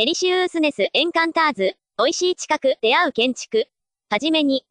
[0.00, 3.66] デリシウースネスエンカンターズ、美味しい近く出会う建築。
[4.08, 4.64] はじめに、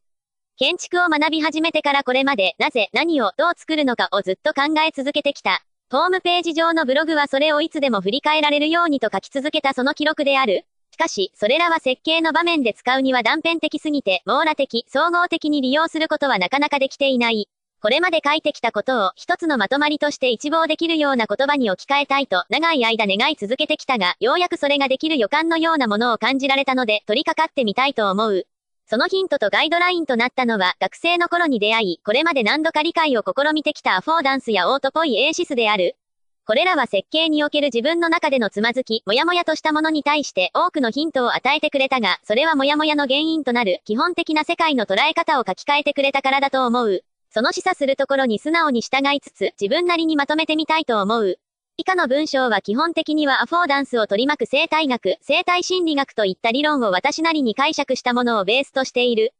[0.56, 5.62] 建築を学び始めてからこれまでなぜ何をどう作るのかをずっと考え続けてきた。
[5.88, 10.66] ホームページ上のブログはそれをいつでも振り返られるようにと書き続けたその記録である。
[10.90, 17.48] しかし、それらは設計の場面で使うには断片的すぎて、網羅的、総合的に利用することはなかなかできていない。
[17.82, 28.46] これまで書いてきたことを一つのまとまりとして一望できるような言葉に置き換えたいと長い間願い続けてきたが、ようやくそれができる予感のようなものを感じられたので取り掛かってみたいと思う。
[28.84, 35.96] そのヒントとガイドラインとなったのは学生の頃に出会い、これまで何度か理解を試みてきたアフォーダンスやオートポイエーシスである。
[36.44, 47.04] これらは設計における自分の中でのつまずき、もやもやとしたものに対して多くのヒントを与えてくれたが、それはもやもやの原因となる基本的な世界の捉え方を書き換えてくれたからだと思う。
[47.30, 51.38] その示唆するところに素直に従いつつ、自分なりにまとめてみたいと思う。
[51.76, 59.32] 以下の文章は基本的にはアフォーダンスを取り巻く生態学、生態心理学といった理論を私なりに解釈したものをベースとしている。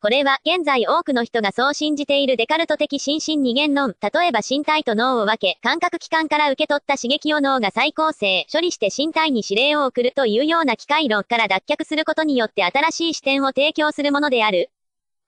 [0.00, 14.70] これは現在多くの人がそう信じているデカルト的心身二元論、例えば身体と脳を分け、感覚器官から受け取った刺激を脳が再構成、処理して身体に指令を送るというような機械論から脱却することによって新しい視点を提供するものである。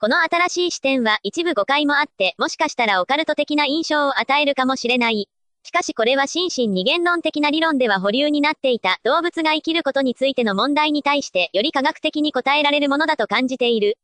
[0.01, 5.29] この新しい視点は一部誤解もあって、もしかしたらオカルト的な印象を与えるかもしれない。
[5.65, 13.99] しかしこれは心身二元論的な理論では保留になっていた動物が生きることについての問題に対してより科学的に答えられるものだと感じている。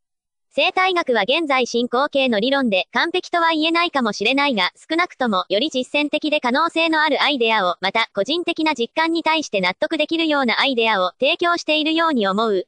[0.50, 12.66] 生態学は現在進行形の理論で完璧とは言えないかもしれないが、少なくともより実践的で可能性のあるアイデアを、また個人的な実感に対して納得できるようなアイデアを提供しているように思う。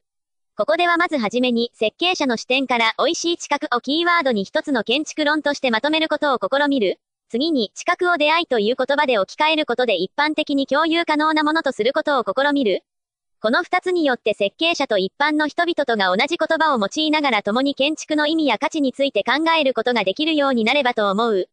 [0.57, 6.99] ここではまずはじめに、設計者の視点から美味しい近くをキーワードに一つの建築論としてまとめることを試みる。
[7.29, 12.83] 次に、近くを出会いという言葉で置き換えることで一般的に共有可能なものとすることを試みる。
[13.39, 21.49] この二つによって設計者と一般の人々とが同じ言葉を用いながら共に建築の意味や価値について考えることができるようになればと思う。